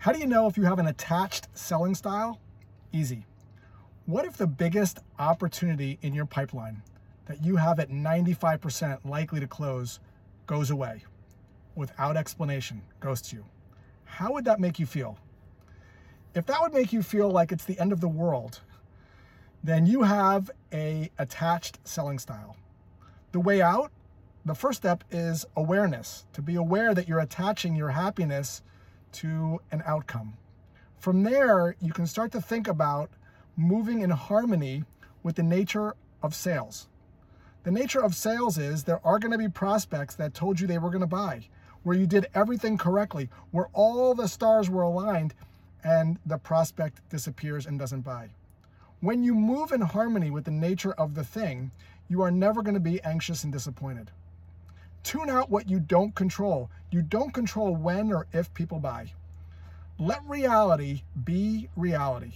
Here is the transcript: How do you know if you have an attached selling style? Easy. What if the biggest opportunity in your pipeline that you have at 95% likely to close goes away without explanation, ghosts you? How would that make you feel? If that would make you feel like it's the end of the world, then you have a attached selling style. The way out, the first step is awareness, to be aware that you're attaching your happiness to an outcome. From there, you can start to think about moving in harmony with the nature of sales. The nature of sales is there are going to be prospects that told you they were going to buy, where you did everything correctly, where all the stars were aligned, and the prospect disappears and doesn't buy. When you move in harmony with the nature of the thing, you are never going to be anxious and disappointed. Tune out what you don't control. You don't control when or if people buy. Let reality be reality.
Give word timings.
How 0.00 0.12
do 0.12 0.20
you 0.20 0.26
know 0.26 0.46
if 0.46 0.56
you 0.56 0.62
have 0.62 0.78
an 0.78 0.86
attached 0.86 1.48
selling 1.54 1.92
style? 1.96 2.38
Easy. 2.92 3.26
What 4.06 4.26
if 4.26 4.36
the 4.36 4.46
biggest 4.46 5.00
opportunity 5.18 5.98
in 6.02 6.14
your 6.14 6.24
pipeline 6.24 6.84
that 7.26 7.44
you 7.44 7.56
have 7.56 7.80
at 7.80 7.90
95% 7.90 9.04
likely 9.04 9.40
to 9.40 9.48
close 9.48 9.98
goes 10.46 10.70
away 10.70 11.02
without 11.74 12.16
explanation, 12.16 12.80
ghosts 13.00 13.32
you? 13.32 13.44
How 14.04 14.32
would 14.32 14.44
that 14.44 14.60
make 14.60 14.78
you 14.78 14.86
feel? 14.86 15.18
If 16.32 16.46
that 16.46 16.60
would 16.60 16.72
make 16.72 16.92
you 16.92 17.02
feel 17.02 17.28
like 17.28 17.50
it's 17.50 17.64
the 17.64 17.78
end 17.80 17.92
of 17.92 18.00
the 18.00 18.08
world, 18.08 18.60
then 19.64 19.84
you 19.84 20.04
have 20.04 20.48
a 20.72 21.10
attached 21.18 21.80
selling 21.82 22.20
style. 22.20 22.56
The 23.32 23.40
way 23.40 23.60
out, 23.60 23.90
the 24.44 24.54
first 24.54 24.78
step 24.78 25.02
is 25.10 25.44
awareness, 25.56 26.24
to 26.34 26.40
be 26.40 26.54
aware 26.54 26.94
that 26.94 27.08
you're 27.08 27.18
attaching 27.18 27.74
your 27.74 27.90
happiness 27.90 28.62
to 29.12 29.60
an 29.70 29.82
outcome. 29.86 30.34
From 30.98 31.22
there, 31.22 31.76
you 31.80 31.92
can 31.92 32.06
start 32.06 32.32
to 32.32 32.40
think 32.40 32.68
about 32.68 33.10
moving 33.56 34.02
in 34.02 34.10
harmony 34.10 34.84
with 35.22 35.36
the 35.36 35.42
nature 35.42 35.94
of 36.22 36.34
sales. 36.34 36.88
The 37.64 37.70
nature 37.70 38.02
of 38.02 38.14
sales 38.14 38.58
is 38.58 38.84
there 38.84 39.04
are 39.04 39.18
going 39.18 39.32
to 39.32 39.38
be 39.38 39.48
prospects 39.48 40.14
that 40.16 40.34
told 40.34 40.58
you 40.58 40.66
they 40.66 40.78
were 40.78 40.90
going 40.90 41.00
to 41.00 41.06
buy, 41.06 41.48
where 41.82 41.96
you 41.96 42.06
did 42.06 42.28
everything 42.34 42.78
correctly, 42.78 43.28
where 43.50 43.68
all 43.72 44.14
the 44.14 44.28
stars 44.28 44.70
were 44.70 44.82
aligned, 44.82 45.34
and 45.84 46.18
the 46.26 46.38
prospect 46.38 47.00
disappears 47.08 47.66
and 47.66 47.78
doesn't 47.78 48.00
buy. 48.00 48.30
When 49.00 49.22
you 49.22 49.34
move 49.34 49.70
in 49.72 49.80
harmony 49.80 50.30
with 50.30 50.44
the 50.44 50.50
nature 50.50 50.92
of 50.92 51.14
the 51.14 51.24
thing, 51.24 51.70
you 52.08 52.22
are 52.22 52.30
never 52.30 52.62
going 52.62 52.74
to 52.74 52.80
be 52.80 53.02
anxious 53.02 53.44
and 53.44 53.52
disappointed. 53.52 54.10
Tune 55.02 55.30
out 55.30 55.50
what 55.50 55.68
you 55.68 55.80
don't 55.80 56.14
control. 56.14 56.70
You 56.90 57.02
don't 57.02 57.32
control 57.32 57.74
when 57.74 58.12
or 58.12 58.26
if 58.32 58.52
people 58.54 58.78
buy. 58.78 59.12
Let 59.98 60.22
reality 60.28 61.02
be 61.24 61.68
reality. 61.76 62.32